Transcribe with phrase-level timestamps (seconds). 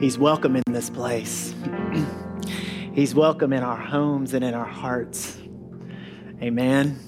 [0.00, 1.52] He's welcome in this place.
[2.94, 5.36] He's welcome in our homes and in our hearts.
[6.40, 7.00] Amen.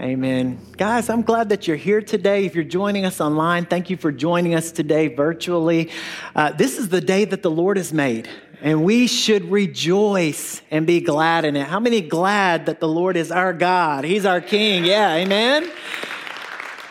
[0.00, 0.60] Amen.
[0.76, 2.44] Guys, I'm glad that you're here today.
[2.44, 5.90] If you're joining us online, thank you for joining us today virtually.
[6.36, 8.28] Uh, this is the day that the Lord has made,
[8.60, 11.66] and we should rejoice and be glad in it.
[11.66, 14.04] How many glad that the Lord is our God?
[14.04, 14.84] He's our King.
[14.84, 15.68] Yeah, amen.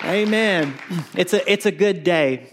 [0.04, 0.74] Amen.
[1.16, 2.50] It's a, it's a good day.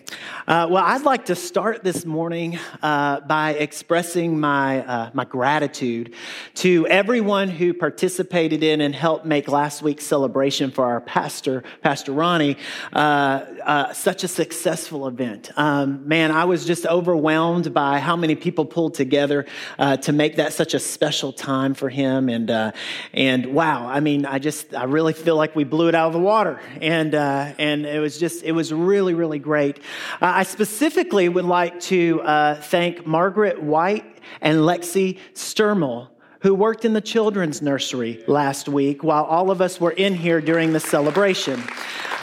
[0.49, 6.15] Uh, well, I'd like to start this morning uh, by expressing my, uh, my gratitude
[6.55, 12.13] to everyone who participated in and helped make last week's celebration for our pastor, Pastor
[12.13, 12.57] Ronnie,
[12.95, 15.51] uh, uh, such a successful event.
[15.57, 19.45] Um, man, I was just overwhelmed by how many people pulled together
[19.79, 22.31] uh, to make that such a special time for him.
[22.31, 22.73] And,
[23.13, 26.15] and wow, I mean, I just, I really feel like we blew it out of
[26.15, 26.59] the water.
[26.81, 29.81] And, and it was just, it was really, really great.
[30.39, 36.11] I specifically would like to uh, thank Margaret White and Lexi Sturmel,
[36.43, 40.41] who worked in the children's nursery last week while all of us were in here
[40.41, 41.61] during the celebration.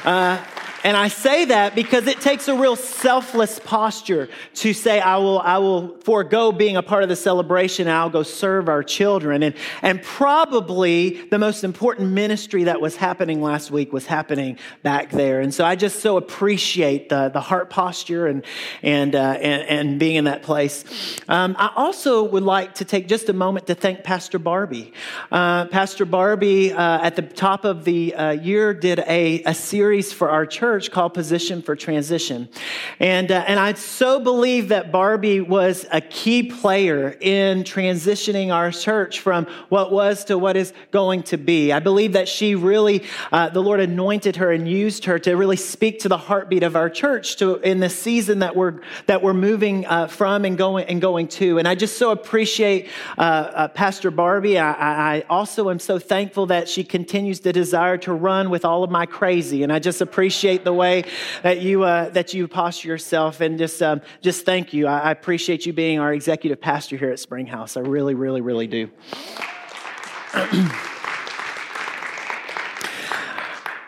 [0.06, 0.42] Uh,
[0.86, 5.40] and I say that because it takes a real selfless posture to say, I will,
[5.40, 9.42] I will forego being a part of the celebration and I'll go serve our children.
[9.42, 15.10] And, and probably the most important ministry that was happening last week was happening back
[15.10, 15.42] there.
[15.42, 18.46] And so I just so appreciate the, the heart posture and,
[18.84, 20.86] and, uh, and, and, being in that place.
[21.28, 24.94] Um, I also would like to take just a moment to thank Pastor Barbie.
[25.32, 30.14] Uh, Pastor Barbie, uh, at the top of the uh, year, did a, a series
[30.14, 32.50] for our church church called Position for Transition.
[33.00, 38.72] And, uh, and I so believe that Barbie was a key player in transitioning our
[38.72, 41.72] church from what was to what is going to be.
[41.72, 45.56] I believe that she really, uh, the Lord anointed her and used her to really
[45.56, 49.34] speak to the heartbeat of our church to, in the season that we're, that we're
[49.34, 51.58] moving uh, from and going, and going to.
[51.58, 54.60] And I just so appreciate uh, uh, Pastor Barbie.
[54.60, 58.84] I, I also am so thankful that she continues to desire to run with all
[58.84, 59.64] of my crazy.
[59.64, 61.04] And I just appreciate the way
[61.44, 63.42] that you, uh, that you posture yourself.
[63.42, 64.88] And just, um, just thank you.
[64.88, 67.76] I, I appreciate you being our executive pastor here at Springhouse.
[67.78, 68.90] I really, really, really do.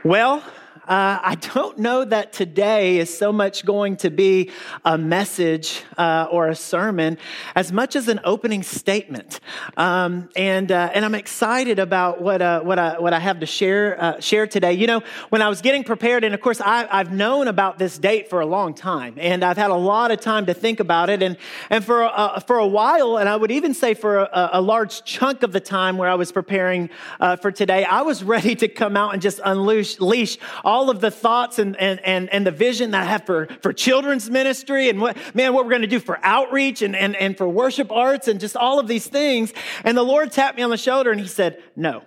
[0.04, 0.44] well,
[0.86, 4.52] uh, I don't know that today is so much going to be
[4.86, 7.18] a message uh, or a sermon
[7.56, 9.40] as much as an opening statement.
[9.76, 13.46] Um, and, uh, and I'm excited about what, uh, what, I, what I have to
[13.46, 14.74] share, uh, share today.
[14.74, 17.98] You know, when I was getting prepared, and of course, I, I've known about this
[17.98, 21.10] date for a long time, and I've had a lot of time to think about
[21.10, 21.24] it.
[21.24, 21.38] And,
[21.70, 25.04] and for, uh, for a while, and I would even say for a, a large
[25.04, 26.90] chunk of the time where I was preparing
[27.42, 30.38] for today, I was ready to come out and just unleash
[30.68, 33.72] all of the thoughts and, and, and, and the vision that I have for, for
[33.72, 37.38] children's ministry and what, man, what we're going to do for outreach and, and, and
[37.38, 39.54] for worship arts and just all of these things.
[39.86, 42.04] And the Lord tapped me on the shoulder and he said, no.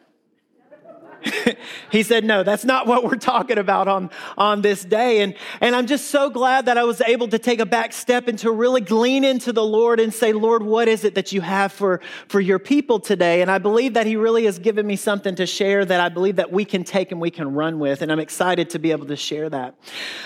[1.90, 5.22] He said, No, that's not what we're talking about on, on this day.
[5.22, 8.28] And, and I'm just so glad that I was able to take a back step
[8.28, 11.40] and to really glean into the Lord and say, Lord, what is it that you
[11.40, 13.42] have for, for your people today?
[13.42, 16.36] And I believe that He really has given me something to share that I believe
[16.36, 18.02] that we can take and we can run with.
[18.02, 19.74] And I'm excited to be able to share that.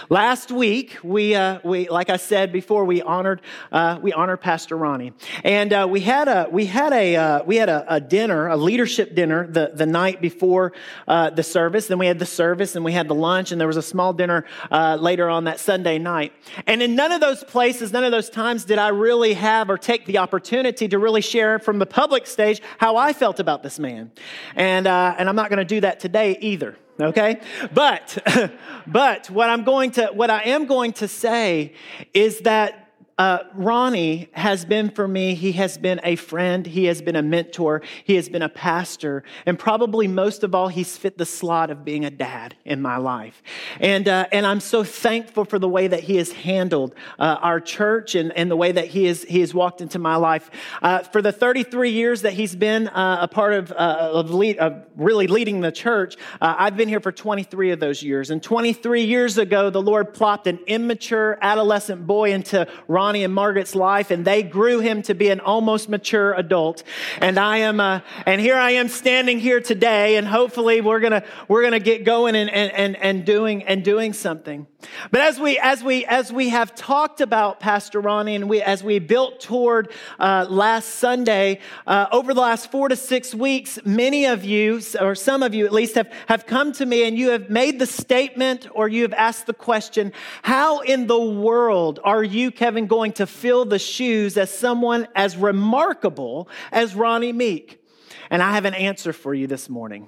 [0.09, 3.41] Last week, we, uh, we like I said before, we honored,
[3.73, 5.13] uh, we honored Pastor Ronnie.
[5.43, 8.57] And uh, we had a, we had a, uh, we had a, a dinner, a
[8.57, 10.73] leadership dinner the, the night before
[11.09, 11.87] uh, the service.
[11.87, 14.13] Then we had the service and we had the lunch, and there was a small
[14.13, 16.33] dinner uh, later on that Sunday night.
[16.67, 19.79] And in none of those places, none of those times did I really have or
[19.79, 23.79] take the opportunity to really share from the public stage how I felt about this
[23.79, 24.11] man.
[24.57, 27.41] And, uh, and I'm not going to do that today either okay
[27.73, 28.17] but
[28.87, 31.73] but what i'm going to what i am going to say
[32.13, 32.84] is that
[33.17, 37.23] uh, Ronnie has been for me, he has been a friend, he has been a
[37.23, 41.71] mentor, he has been a pastor, and probably most of all, he's fit the slot
[41.71, 43.41] of being a dad in my life.
[43.79, 47.61] And, uh, and I'm so thankful for the way that he has handled uh, our
[47.61, 50.51] church and, and the way that he, is, he has walked into my life.
[50.83, 54.59] Uh, for the 33 years that he's been uh, a part of, uh, of, lead,
[54.59, 58.31] of, really leading the church, I've been here for 23 of those years.
[58.31, 63.35] And 23 years ago, the Lord plopped an immature adolescent boy into Ronnie Ronnie and
[63.35, 66.83] Margaret's life, and they grew him to be an almost mature adult.
[67.21, 71.23] And I am, uh, and here I am standing here today, and hopefully we're gonna
[71.47, 74.67] we're gonna get going and and and, and doing and doing something.
[75.11, 78.83] But as we as we as we have talked about Pastor Ronnie, and we as
[78.83, 84.25] we built toward uh, last Sunday, uh, over the last four to six weeks, many
[84.25, 87.29] of you, or some of you at least, have have come to me and you
[87.31, 90.11] have made the statement or you have asked the question:
[90.43, 92.87] How in the world are you, Kevin?
[92.95, 97.85] Going to fill the shoes as someone as remarkable as Ronnie Meek?
[98.31, 100.07] And I have an answer for you this morning.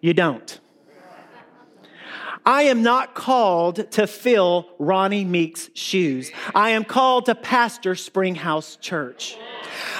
[0.00, 0.60] You don't.
[2.46, 6.30] I am not called to fill Ronnie Meek's shoes.
[6.54, 9.36] I am called to pastor Springhouse Church.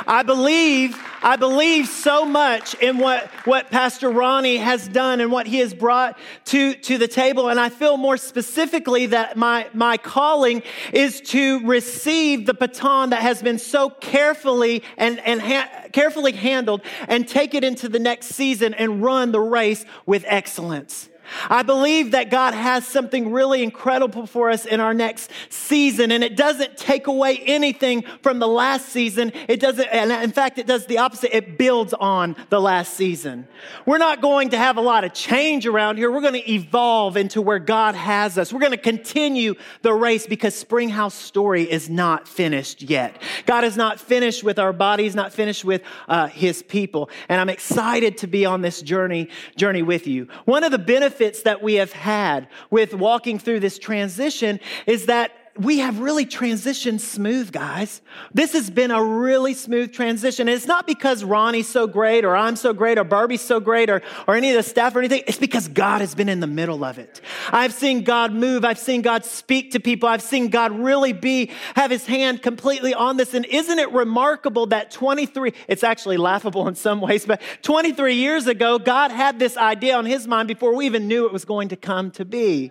[0.07, 5.47] I believe, I believe so much in what, what Pastor Ronnie has done and what
[5.47, 7.49] he has brought to, to the table.
[7.49, 13.23] And I feel more specifically that my, my calling is to receive the baton that
[13.23, 18.29] has been so carefully and, and ha- carefully handled and take it into the next
[18.29, 21.10] season and run the race with excellence.
[21.49, 26.25] I believe that God has something really incredible for us in our next season, and
[26.25, 29.33] it doesn't take away anything from the last season.
[29.49, 31.37] It doesn't, and in fact, it does the opposite.
[31.37, 33.47] It builds on the last season.
[33.87, 36.11] We're not going to have a lot of change around here.
[36.11, 38.53] We're going to evolve into where God has us.
[38.53, 43.21] We're going to continue the race because Springhouse story is not finished yet.
[43.47, 47.49] God is not finished with our bodies, not finished with uh, His people, and I'm
[47.49, 50.29] excited to be on this journey journey with you.
[50.45, 55.05] One of the benefits benefits that we have had with walking through this transition is
[55.05, 58.01] that we have really transitioned smooth, guys.
[58.33, 60.49] This has been a really smooth transition.
[60.49, 63.91] And it's not because Ronnie's so great or I'm so great or Barbie's so great
[63.91, 65.23] or, or any of the staff or anything.
[65.27, 67.21] It's because God has been in the middle of it.
[67.51, 68.65] I've seen God move.
[68.65, 70.09] I've seen God speak to people.
[70.09, 73.35] I've seen God really be, have his hand completely on this.
[73.35, 78.47] And isn't it remarkable that 23, it's actually laughable in some ways, but 23 years
[78.47, 81.69] ago, God had this idea on his mind before we even knew it was going
[81.71, 82.71] to come to be.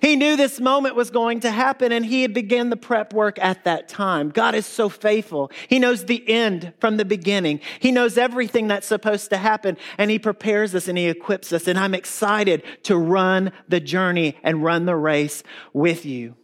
[0.00, 3.38] He knew this moment was going to happen and he had began the prep work
[3.38, 4.30] at that time.
[4.30, 5.50] God is so faithful.
[5.68, 7.60] He knows the end from the beginning.
[7.80, 11.66] He knows everything that's supposed to happen and he prepares us and he equips us.
[11.66, 15.42] And I'm excited to run the journey and run the race
[15.72, 16.36] with you.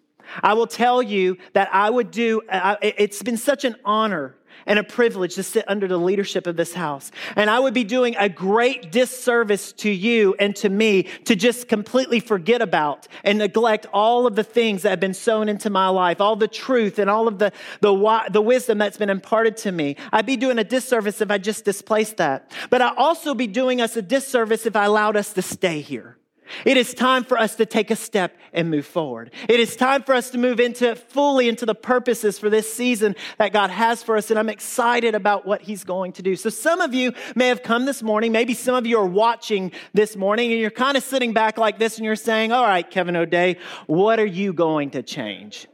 [0.43, 2.43] I will tell you that I would do,
[2.83, 4.37] it's been such an honor
[4.67, 7.11] and a privilege to sit under the leadership of this house.
[7.37, 11.69] And I would be doing a great disservice to you and to me to just
[11.69, 15.89] completely forget about and neglect all of the things that have been sown into my
[15.89, 19.73] life, all the truth and all of the, the, the wisdom that's been imparted to
[19.73, 19.97] me.
[20.13, 22.51] I'd be doing a disservice if I just displaced that.
[22.71, 26.19] But I'd also be doing us a disservice if I allowed us to stay here.
[26.65, 29.33] It is time for us to take a step and move forward.
[29.49, 33.17] It is time for us to move into fully into the purposes for this season
[33.39, 34.31] that God has for us.
[34.31, 36.37] And I'm excited about what He's going to do.
[36.37, 38.33] So, some of you may have come this morning.
[38.33, 41.79] Maybe some of you are watching this morning and you're kind of sitting back like
[41.79, 43.57] this and you're saying, All right, Kevin O'Day,
[43.87, 45.67] what are you going to change?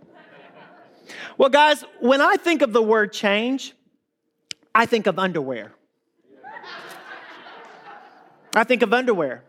[1.37, 3.75] Well, guys, when I think of the word change,
[4.75, 5.73] I think of underwear.
[8.55, 9.43] I think of underwear.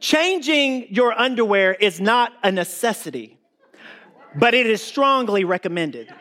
[0.00, 3.38] Changing your underwear is not a necessity,
[4.34, 6.12] but it is strongly recommended.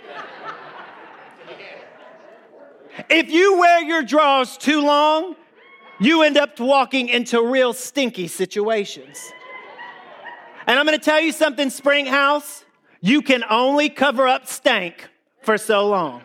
[3.10, 5.38] If you wear your drawers too long,
[6.00, 9.18] you end up walking into real stinky situations.
[10.68, 12.66] And I'm gonna tell you something, Springhouse,
[13.00, 15.10] you can only cover up stank
[15.42, 16.22] for so long.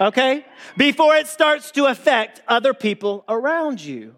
[0.00, 0.44] Okay?
[0.76, 4.16] Before it starts to affect other people around you.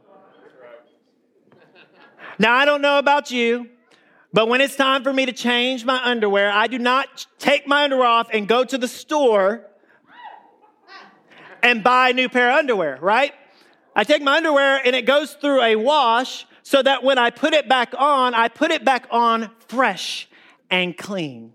[2.40, 3.69] Now, I don't know about you,
[4.32, 7.84] but when it's time for me to change my underwear, I do not take my
[7.84, 9.66] underwear off and go to the store
[11.62, 13.35] and buy a new pair of underwear, right?
[13.94, 17.52] I take my underwear and it goes through a wash so that when I put
[17.52, 20.26] it back on, I put it back on fresh
[20.70, 21.52] and clean.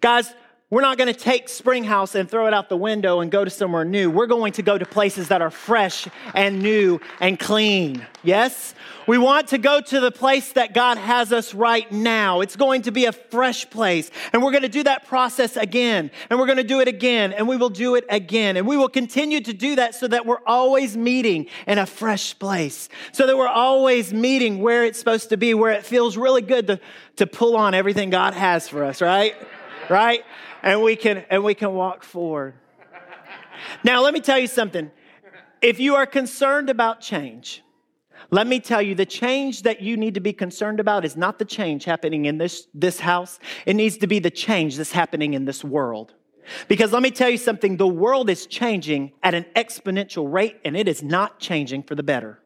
[0.00, 0.32] Guys,
[0.70, 3.50] we're not going to take Springhouse and throw it out the window and go to
[3.50, 4.08] somewhere new.
[4.08, 8.06] We're going to go to places that are fresh and new and clean.
[8.22, 8.76] Yes?
[9.08, 12.40] We want to go to the place that God has us right now.
[12.40, 14.12] It's going to be a fresh place.
[14.32, 16.12] And we're going to do that process again.
[16.30, 17.32] And we're going to do it again.
[17.32, 18.56] And we will do it again.
[18.56, 22.38] And we will continue to do that so that we're always meeting in a fresh
[22.38, 22.88] place.
[23.10, 26.68] So that we're always meeting where it's supposed to be, where it feels really good
[26.68, 26.80] to,
[27.16, 29.34] to pull on everything God has for us, right?
[29.88, 30.22] Right?
[30.62, 32.54] And we can and we can walk forward.
[33.84, 34.90] Now, let me tell you something.
[35.60, 37.62] If you are concerned about change,
[38.30, 41.38] let me tell you the change that you need to be concerned about is not
[41.38, 43.38] the change happening in this, this house.
[43.66, 46.14] It needs to be the change that's happening in this world.
[46.68, 50.76] Because let me tell you something the world is changing at an exponential rate and
[50.76, 52.40] it is not changing for the better.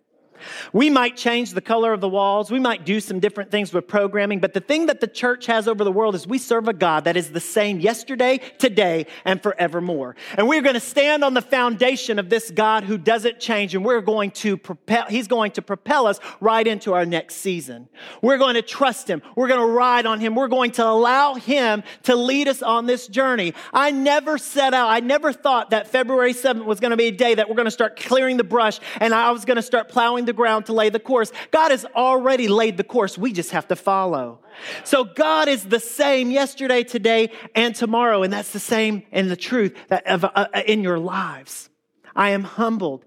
[0.73, 2.51] We might change the color of the walls.
[2.51, 4.41] We might do some different things with programming.
[4.41, 7.05] But the thing that the church has over the world is we serve a God
[7.05, 10.17] that is the same yesterday, today, and forevermore.
[10.37, 13.75] And we're going to stand on the foundation of this God who doesn't change.
[13.75, 17.89] And we're going to propel, he's going to propel us right into our next season.
[18.23, 19.23] We're going to trust him.
[19.37, 20.35] We're going to ride on him.
[20.35, 23.55] We're going to allow him to lead us on this journey.
[23.73, 27.13] I never set out, I never thought that February 7th was going to be a
[27.13, 29.89] day that we're going to start clearing the brush and I was going to start
[29.89, 31.33] plowing the ground to lay the course.
[31.51, 33.17] God has already laid the course.
[33.17, 34.41] We just have to follow.
[34.85, 38.23] So God is the same yesterday, today, and tomorrow.
[38.23, 41.71] And that's the same in the truth that of, uh, in your lives.
[42.17, 43.05] I am humbled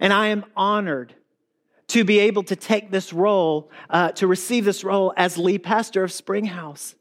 [0.00, 1.14] and I am honored
[1.88, 6.04] to be able to take this role, uh, to receive this role as lead pastor
[6.04, 6.94] of Springhouse.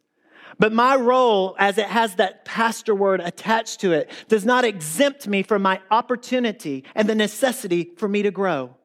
[0.57, 5.27] But my role, as it has that pastor word attached to it, does not exempt
[5.27, 8.75] me from my opportunity and the necessity for me to grow.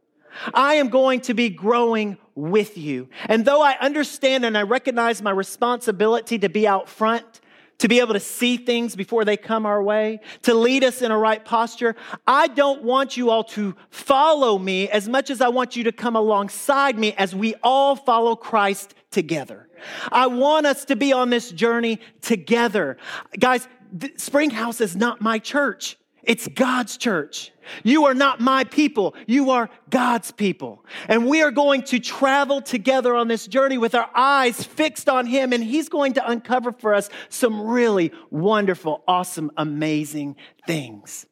[0.52, 3.08] I am going to be growing with you.
[3.26, 7.40] And though I understand and I recognize my responsibility to be out front,
[7.78, 11.10] to be able to see things before they come our way, to lead us in
[11.10, 11.96] a right posture.
[12.26, 15.92] I don't want you all to follow me as much as I want you to
[15.92, 19.68] come alongside me as we all follow Christ together.
[20.10, 22.96] I want us to be on this journey together.
[23.38, 23.68] Guys,
[24.16, 25.96] Springhouse is not my church.
[26.26, 27.52] It's God's church.
[27.82, 29.14] You are not my people.
[29.26, 30.84] You are God's people.
[31.08, 35.26] And we are going to travel together on this journey with our eyes fixed on
[35.26, 35.52] Him.
[35.52, 41.26] And He's going to uncover for us some really wonderful, awesome, amazing things.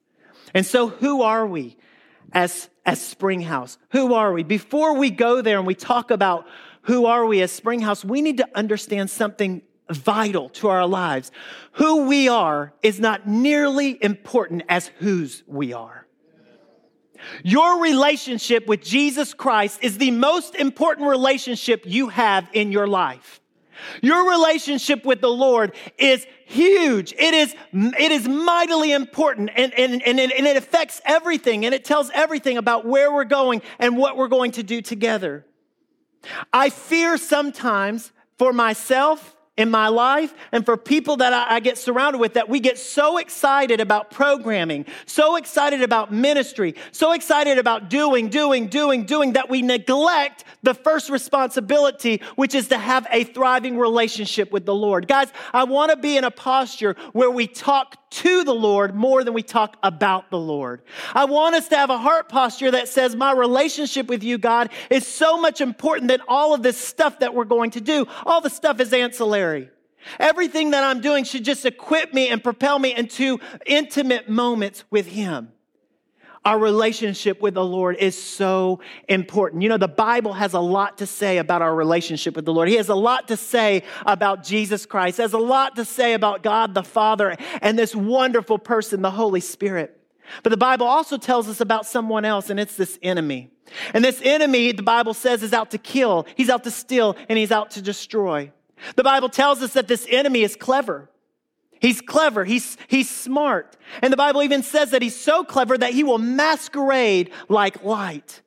[0.55, 1.77] And so, who are we
[2.33, 3.79] as, as Springhouse?
[3.91, 4.43] Who are we?
[4.43, 6.47] Before we go there and we talk about
[6.83, 11.31] who are we as Springhouse, we need to understand something vital to our lives.
[11.73, 16.07] Who we are is not nearly important as whose we are.
[17.45, 23.41] Your relationship with Jesus Christ is the most important relationship you have in your life.
[24.01, 27.13] Your relationship with the Lord is huge.
[27.13, 31.75] It is, it is mightily important and, and, and, it, and it affects everything and
[31.75, 35.45] it tells everything about where we're going and what we're going to do together.
[36.53, 41.77] I fear sometimes for myself in my life and for people that I, I, get
[41.77, 47.59] surrounded with that we get so excited about programming, so excited about ministry, so excited
[47.59, 53.07] about doing, doing, doing, doing that we neglect the first responsibility, which is to have
[53.11, 55.07] a thriving relationship with the Lord.
[55.07, 59.25] Guys, I want to be in a posture where we talk to the Lord more
[59.25, 60.83] than we talk about the Lord.
[61.15, 64.71] I want us to have a heart posture that says, My relationship with you, God,
[64.91, 68.07] is so much important than all of this stuff that we're going to do.
[68.27, 69.71] All the stuff is ancillary.
[70.19, 75.07] Everything that I'm doing should just equip me and propel me into intimate moments with
[75.07, 75.53] Him.
[76.45, 79.63] Our relationship with the Lord is so important.
[79.63, 82.69] You know, the Bible has a lot to say about our relationship with the Lord.
[82.69, 86.43] He has a lot to say about Jesus Christ, has a lot to say about
[86.43, 90.01] God the Father and this wonderful person, the Holy Spirit.
[90.43, 93.51] But the Bible also tells us about someone else, and it's this enemy.
[93.95, 97.39] And this enemy, the Bible says, is out to kill, he's out to steal, and
[97.39, 98.51] he's out to destroy.
[98.97, 101.09] The Bible tells us that this enemy is clever.
[101.83, 102.45] He's clever.
[102.45, 103.77] He's, he's smart.
[104.01, 108.41] And the Bible even says that he's so clever that he will masquerade like light.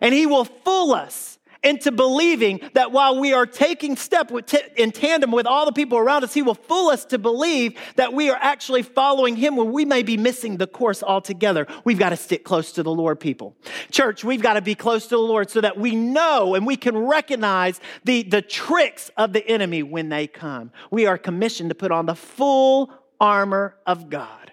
[0.00, 4.30] And he will fool us into believing that while we are taking step
[4.76, 8.12] in tandem with all the people around us, he will fool us to believe that
[8.12, 11.66] we are actually following him when we may be missing the course altogether.
[11.84, 13.56] We've got to stick close to the Lord, people.
[13.90, 16.76] Church, we've got to be close to the Lord so that we know and we
[16.76, 20.70] can recognize the, the tricks of the enemy when they come.
[20.90, 24.46] We are commissioned to put on the full armor of God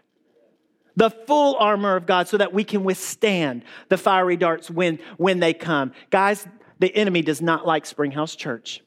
[0.96, 5.40] the full armor of God so that we can withstand the fiery darts when, when
[5.40, 5.92] they come.
[6.10, 6.48] Guys,
[6.84, 8.82] the enemy does not like Springhouse Church.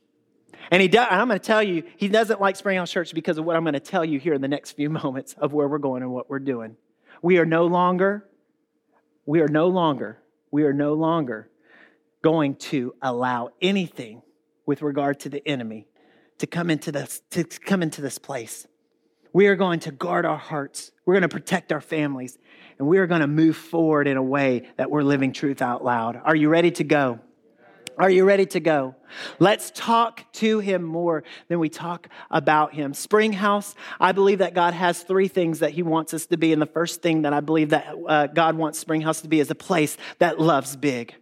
[0.70, 3.46] And he does, I'm going to tell you, he doesn't like Springhouse Church because of
[3.46, 5.78] what I'm going to tell you here in the next few moments of where we're
[5.78, 6.76] going and what we're doing.
[7.22, 8.28] We are no longer,
[9.24, 10.18] we are no longer,
[10.50, 11.48] we are no longer
[12.20, 14.20] going to allow anything
[14.66, 15.86] with regard to the enemy
[16.36, 18.66] to come into this, to come into this place.
[19.32, 20.92] We are going to guard our hearts.
[21.06, 22.36] We're going to protect our families.
[22.78, 25.82] And we are going to move forward in a way that we're living truth out
[25.82, 26.20] loud.
[26.22, 27.20] Are you ready to go?
[27.98, 28.94] Are you ready to go?
[29.38, 32.92] Let's talk to him more than we talk about him.
[32.92, 36.52] Springhouse, I believe that God has three things that he wants us to be.
[36.52, 39.50] And the first thing that I believe that uh, God wants Springhouse to be is
[39.50, 41.14] a place that loves big.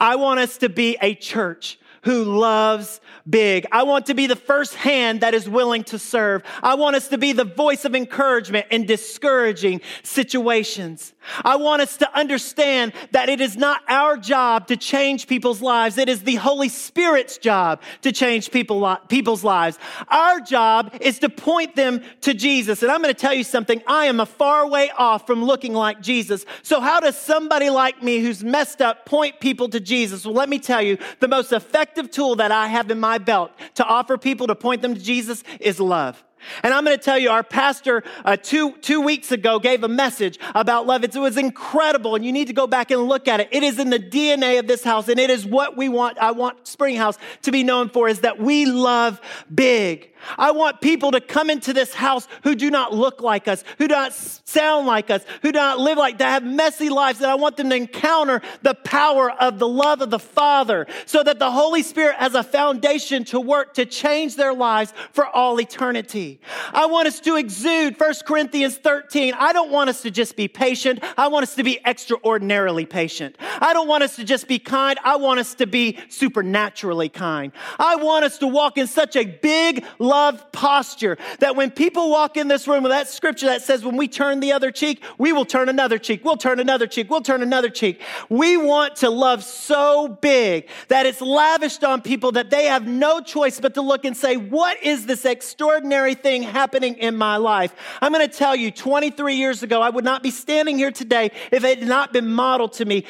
[0.00, 3.66] I want us to be a church who loves big.
[3.72, 6.44] I want to be the first hand that is willing to serve.
[6.62, 11.12] I want us to be the voice of encouragement in discouraging situations.
[11.44, 15.98] I want us to understand that it is not our job to change people's lives.
[15.98, 19.76] It is the Holy Spirit's job to change people, people's lives.
[20.06, 22.84] Our job is to point them to Jesus.
[22.84, 23.82] And I'm going to tell you something.
[23.88, 26.46] I am a far way off from looking like Jesus.
[26.62, 30.24] So how does somebody like me who's messed up point people to Jesus?
[30.24, 33.52] Well, let me tell you, the most effective tool that I have in my belt
[33.74, 36.22] to offer people to point them to Jesus is love.
[36.62, 39.88] And I'm going to tell you, our pastor uh, two, two weeks ago gave a
[39.88, 41.02] message about love.
[41.04, 43.48] It was incredible, and you need to go back and look at it.
[43.50, 46.18] It is in the DNA of this house, and it is what we want.
[46.18, 49.20] I want Springhouse to be known for is that we love
[49.52, 50.12] big.
[50.38, 53.88] I want people to come into this house who do not look like us, who
[53.88, 57.30] do not sound like us, who do not live like that, have messy lives, and
[57.30, 61.38] I want them to encounter the power of the love of the Father so that
[61.38, 66.40] the Holy Spirit has a foundation to work to change their lives for all eternity.
[66.72, 69.34] I want us to exude 1 Corinthians 13.
[69.34, 71.02] I don't want us to just be patient.
[71.16, 73.36] I want us to be extraordinarily patient.
[73.40, 74.98] I don't want us to just be kind.
[75.04, 77.52] I want us to be supernaturally kind.
[77.78, 82.36] I want us to walk in such a big, love posture that when people walk
[82.36, 85.32] in this room with that scripture that says, when we turn the other cheek, we
[85.32, 88.00] will turn another cheek, we'll turn another cheek, we'll turn another cheek.
[88.28, 93.20] We want to love so big that it's lavished on people that they have no
[93.20, 97.74] choice but to look and say, what is this extraordinary thing happening in my life?
[98.00, 101.30] I'm going to tell you, 23 years ago, I would not be standing here today
[101.50, 103.04] if it had not been modeled to me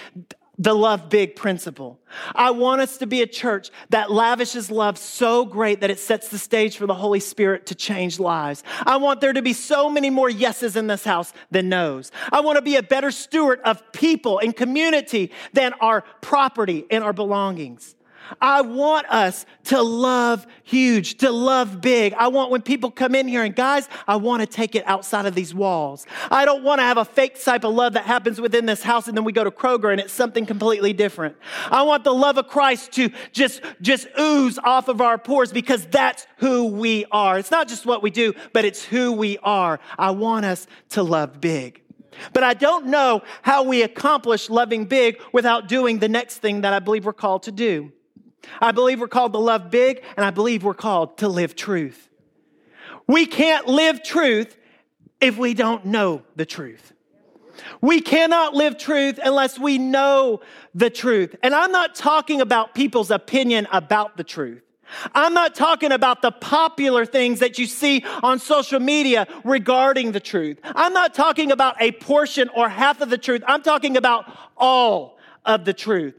[0.59, 2.01] the love big principle.
[2.35, 6.29] I want us to be a church that lavishes love so great that it sets
[6.29, 8.65] the stage for the Holy Spirit to change lives.
[8.85, 12.11] I want there to be so many more yeses in this house than nos.
[12.33, 17.05] I want to be a better steward of people and community than our property and
[17.05, 17.95] our belongings.
[18.41, 22.15] I want us to love huge, to love big.
[22.15, 25.27] I want when people come in here and guys, I want to take it outside
[25.27, 26.07] of these walls.
[26.31, 29.09] I don't want to have a fake type of love that happens within this house
[29.09, 31.37] and then we go to Kroger and it's something completely different.
[31.71, 35.87] I want the love of Christ to just, just ooze off of our pores because
[35.87, 37.39] that's who we are.
[37.39, 39.81] It's not just what we do, but it's who we are.
[39.99, 41.83] I want us to love big.
[42.33, 46.73] But I don't know how we accomplish loving big without doing the next thing that
[46.73, 47.93] I believe we're called to do.
[48.61, 52.09] I believe we're called to love big, and I believe we're called to live truth.
[53.07, 54.57] We can't live truth
[55.21, 56.93] if we don't know the truth.
[57.81, 60.41] We cannot live truth unless we know
[60.75, 61.35] the truth.
[61.43, 64.63] And I'm not talking about people's opinion about the truth.
[65.15, 70.21] I'm not talking about the popular things that you see on social media regarding the
[70.21, 70.61] truth.
[70.63, 73.43] I'm not talking about a portion or half of the truth.
[73.47, 76.15] I'm talking about all of the truth.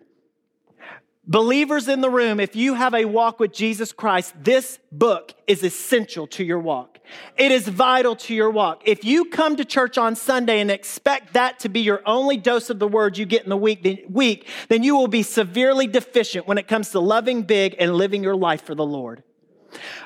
[1.29, 5.61] Believers in the room, if you have a walk with Jesus Christ, this book is
[5.61, 6.99] essential to your walk.
[7.35, 8.83] It is vital to your walk.
[8.85, 12.69] If you come to church on Sunday and expect that to be your only dose
[12.69, 16.47] of the word you get in the week, week, then you will be severely deficient
[16.47, 19.21] when it comes to loving big and living your life for the Lord.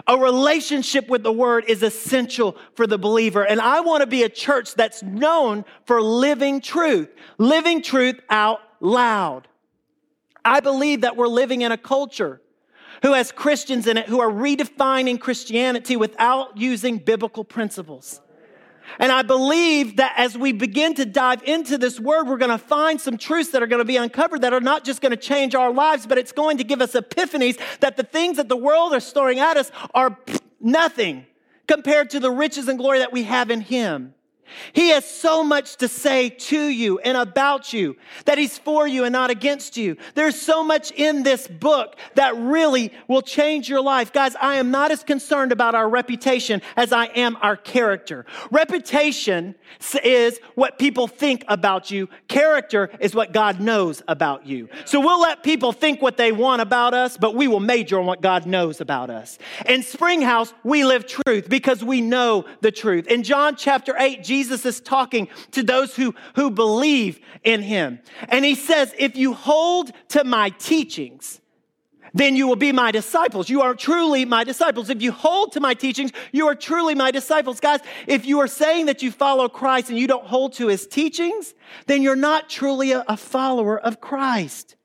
[0.07, 3.43] A relationship with the word is essential for the believer.
[3.45, 8.59] And I want to be a church that's known for living truth, living truth out
[8.79, 9.47] loud.
[10.43, 12.41] I believe that we're living in a culture
[13.03, 18.21] who has Christians in it who are redefining Christianity without using biblical principles.
[18.99, 22.57] And I believe that as we begin to dive into this word, we're going to
[22.57, 25.17] find some truths that are going to be uncovered that are not just going to
[25.17, 28.57] change our lives, but it's going to give us epiphanies that the things that the
[28.57, 30.17] world is throwing at us are
[30.59, 31.25] nothing
[31.67, 34.13] compared to the riches and glory that we have in Him.
[34.73, 39.03] He has so much to say to you and about you that he's for you
[39.03, 39.97] and not against you.
[40.15, 44.13] There's so much in this book that really will change your life.
[44.13, 48.25] Guys, I am not as concerned about our reputation as I am our character.
[48.51, 49.55] Reputation
[50.03, 52.09] is what people think about you.
[52.27, 54.69] Character is what God knows about you.
[54.85, 58.05] So we'll let people think what they want about us, but we will major on
[58.05, 59.37] what God knows about us.
[59.67, 63.07] In Springhouse, we live truth because we know the truth.
[63.07, 67.99] In John chapter 8, Jesus Jesus is talking to those who, who believe in him.
[68.27, 71.39] And he says, if you hold to my teachings,
[72.15, 73.49] then you will be my disciples.
[73.49, 74.89] You are truly my disciples.
[74.89, 77.59] If you hold to my teachings, you are truly my disciples.
[77.59, 80.87] Guys, if you are saying that you follow Christ and you don't hold to his
[80.87, 81.53] teachings,
[81.85, 84.75] then you're not truly a, a follower of Christ.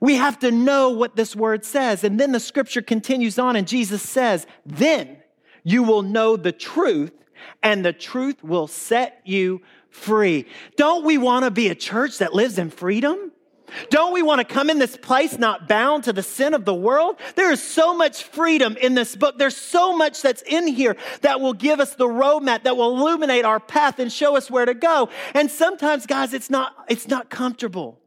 [0.00, 2.04] We have to know what this word says.
[2.04, 5.18] And then the scripture continues on, and Jesus says, Then
[5.62, 7.12] you will know the truth,
[7.62, 10.46] and the truth will set you free.
[10.76, 13.32] Don't we want to be a church that lives in freedom?
[13.90, 16.74] Don't we want to come in this place not bound to the sin of the
[16.74, 17.16] world?
[17.34, 19.38] There is so much freedom in this book.
[19.38, 23.44] There's so much that's in here that will give us the roadmap, that will illuminate
[23.44, 25.08] our path and show us where to go.
[25.34, 27.98] And sometimes, guys, it's not, it's not comfortable.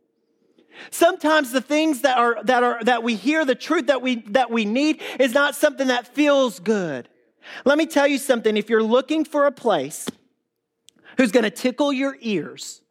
[0.92, 4.50] Sometimes the things that are that are that we hear, the truth that we that
[4.50, 7.10] we need is not something that feels good.
[7.66, 8.58] Let me tell you something.
[8.58, 10.08] If you're looking for a place
[11.18, 12.82] who's going to tickle your ears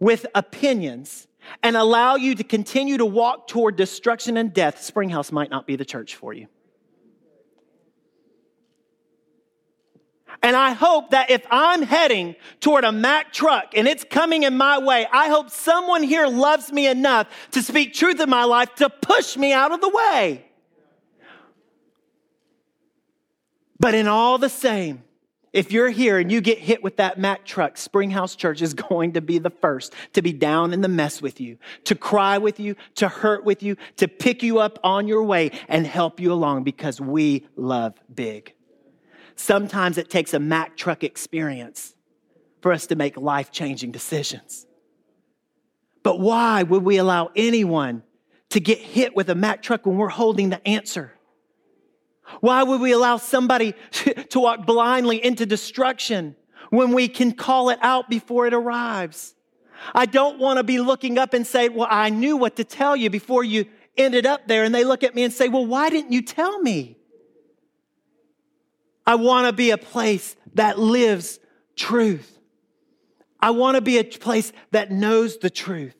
[0.00, 1.28] with opinions
[1.62, 5.76] and allow you to continue to walk toward destruction and death, Springhouse might not be
[5.76, 6.48] the church for you.
[10.42, 14.56] And I hope that if I'm heading toward a Mack truck and it's coming in
[14.56, 18.74] my way, I hope someone here loves me enough to speak truth in my life
[18.76, 20.44] to push me out of the way.
[23.82, 25.02] But in all the same,
[25.52, 29.14] if you're here and you get hit with that Mack truck, Springhouse Church is going
[29.14, 32.60] to be the first to be down in the mess with you, to cry with
[32.60, 36.32] you, to hurt with you, to pick you up on your way and help you
[36.32, 38.54] along because we love big.
[39.34, 41.96] Sometimes it takes a Mack truck experience
[42.60, 44.64] for us to make life changing decisions.
[46.04, 48.04] But why would we allow anyone
[48.50, 51.14] to get hit with a Mack truck when we're holding the answer?
[52.40, 53.74] Why would we allow somebody
[54.30, 56.36] to walk blindly into destruction
[56.70, 59.34] when we can call it out before it arrives?
[59.94, 62.94] I don't want to be looking up and say, Well, I knew what to tell
[62.96, 63.66] you before you
[63.96, 64.64] ended up there.
[64.64, 66.96] And they look at me and say, Well, why didn't you tell me?
[69.06, 71.40] I want to be a place that lives
[71.76, 72.38] truth.
[73.40, 75.96] I want to be a place that knows the truth.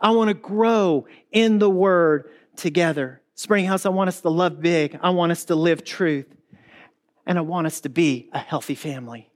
[0.00, 3.21] I want to grow in the word together.
[3.34, 4.98] Springhouse, I want us to love big.
[5.02, 6.26] I want us to live truth.
[7.26, 9.30] And I want us to be a healthy family.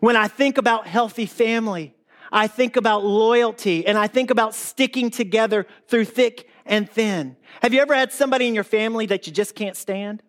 [0.00, 1.94] When I think about healthy family,
[2.30, 7.36] I think about loyalty and I think about sticking together through thick and thin.
[7.62, 10.22] Have you ever had somebody in your family that you just can't stand?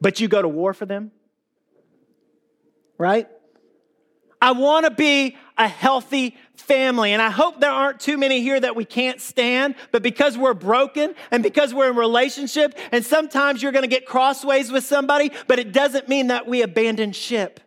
[0.00, 1.10] But you go to war for them?
[2.98, 3.28] Right?
[4.40, 7.12] I want to be a healthy family.
[7.12, 10.54] And I hope there aren't too many here that we can't stand, but because we're
[10.54, 15.30] broken and because we're in relationship, and sometimes you're going to get crossways with somebody,
[15.46, 17.60] but it doesn't mean that we abandon ship.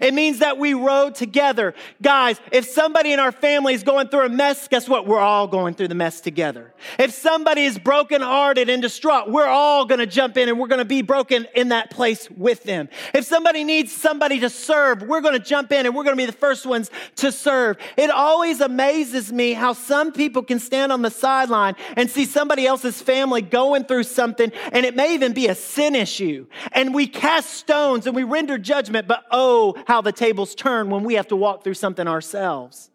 [0.00, 1.74] It means that we rode together.
[2.00, 5.06] Guys, if somebody in our family is going through a mess, guess what?
[5.06, 6.72] We're all going through the mess together.
[6.98, 10.78] If somebody is brokenhearted and distraught, we're all going to jump in and we're going
[10.78, 12.88] to be broken in that place with them.
[13.14, 16.22] If somebody needs somebody to serve, we're going to jump in and we're going to
[16.22, 17.76] be the first ones to serve.
[17.96, 22.66] It always amazes me how some people can stand on the sideline and see somebody
[22.66, 26.46] else's family going through something and it may even be a sin issue.
[26.72, 31.04] And we cast stones and we render judgment, but oh, how the tables turn when
[31.04, 32.90] we have to walk through something ourselves.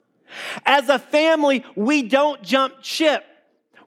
[0.65, 3.23] As a family, we don't jump ship.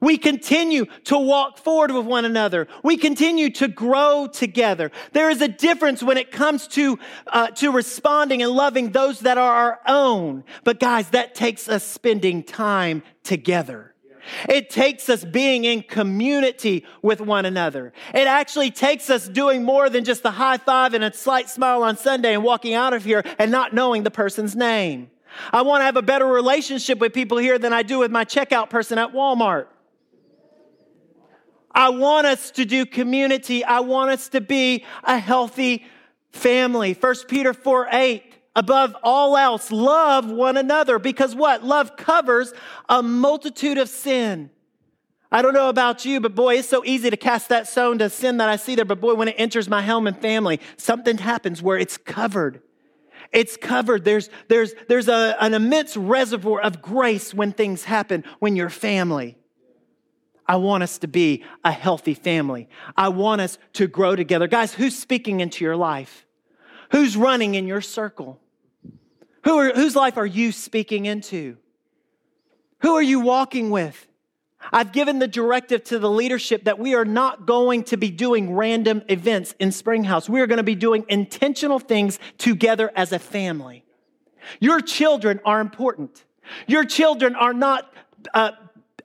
[0.01, 2.67] We continue to walk forward with one another.
[2.83, 4.91] We continue to grow together.
[5.13, 9.37] There is a difference when it comes to, uh, to responding and loving those that
[9.37, 10.43] are our own.
[10.63, 13.90] But guys, that takes us spending time together.
[14.47, 17.93] It takes us being in community with one another.
[18.13, 21.83] It actually takes us doing more than just a high five and a slight smile
[21.83, 25.09] on Sunday and walking out of here and not knowing the person's name.
[25.51, 28.25] I want to have a better relationship with people here than I do with my
[28.25, 29.67] checkout person at Walmart.
[31.73, 33.63] I want us to do community.
[33.63, 35.85] I want us to be a healthy
[36.31, 36.93] family.
[36.93, 41.63] 1 Peter 4 8 above all else, love one another because what?
[41.63, 42.53] Love covers
[42.89, 44.49] a multitude of sin.
[45.31, 48.09] I don't know about you, but boy, it's so easy to cast that stone to
[48.09, 48.83] sin that I see there.
[48.83, 52.61] But boy, when it enters my home and family, something happens where it's covered.
[53.31, 54.03] It's covered.
[54.03, 59.37] There's, there's, there's a, an immense reservoir of grace when things happen when you're family.
[60.45, 62.67] I want us to be a healthy family.
[62.97, 64.47] I want us to grow together.
[64.47, 66.25] Guys, who's speaking into your life?
[66.91, 68.39] Who's running in your circle?
[69.43, 71.57] Who are, whose life are you speaking into?
[72.81, 74.07] Who are you walking with?
[74.71, 78.53] I've given the directive to the leadership that we are not going to be doing
[78.53, 80.29] random events in Springhouse.
[80.29, 83.83] We are going to be doing intentional things together as a family.
[84.59, 86.25] Your children are important.
[86.67, 87.91] Your children are not
[88.33, 88.51] uh,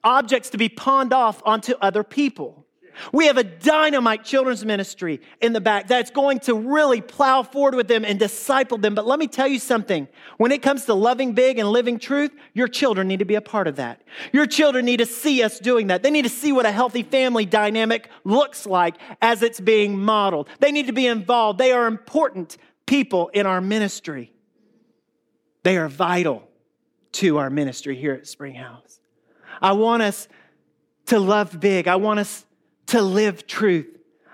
[0.05, 2.66] objects to be pawned off onto other people.
[3.13, 7.75] We have a dynamite children's ministry in the back that's going to really plow forward
[7.75, 8.95] with them and disciple them.
[8.95, 10.09] But let me tell you something.
[10.39, 13.41] When it comes to loving big and living truth, your children need to be a
[13.41, 14.03] part of that.
[14.33, 16.03] Your children need to see us doing that.
[16.03, 20.49] They need to see what a healthy family dynamic looks like as it's being modeled.
[20.61, 21.59] They need to be involved.
[21.59, 22.57] They are important
[22.87, 24.33] people in our ministry.
[25.63, 26.49] They are vital
[27.13, 29.01] to our ministry here at Spring House.
[29.61, 30.29] I want us
[31.07, 31.89] to love big.
[31.89, 32.46] I want us
[32.87, 33.87] to live truth.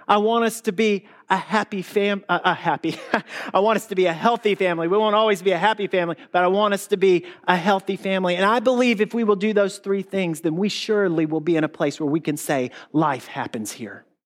[0.06, 2.96] I want us to be a happy fam, a, a happy.
[3.54, 4.88] I want us to be a healthy family.
[4.88, 7.96] We won't always be a happy family, but I want us to be a healthy
[7.96, 8.36] family.
[8.36, 11.56] And I believe if we will do those three things, then we surely will be
[11.56, 14.04] in a place where we can say life happens here.